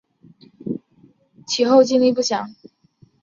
[1.45, 2.55] 其后经历不详。